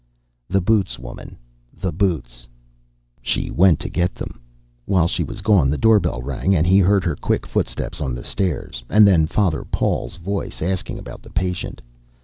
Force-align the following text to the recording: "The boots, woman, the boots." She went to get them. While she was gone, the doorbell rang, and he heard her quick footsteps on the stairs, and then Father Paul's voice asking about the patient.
"The 0.49 0.61
boots, 0.61 0.97
woman, 0.97 1.37
the 1.79 1.91
boots." 1.93 2.47
She 3.21 3.51
went 3.51 3.79
to 3.81 3.87
get 3.87 4.15
them. 4.15 4.39
While 4.85 5.07
she 5.07 5.23
was 5.23 5.41
gone, 5.41 5.69
the 5.69 5.77
doorbell 5.77 6.23
rang, 6.23 6.55
and 6.55 6.65
he 6.65 6.79
heard 6.79 7.03
her 7.03 7.15
quick 7.15 7.45
footsteps 7.45 8.01
on 8.01 8.15
the 8.15 8.23
stairs, 8.23 8.83
and 8.89 9.07
then 9.07 9.27
Father 9.27 9.63
Paul's 9.63 10.15
voice 10.15 10.59
asking 10.59 10.97
about 10.97 11.21
the 11.21 11.29
patient. 11.29 11.83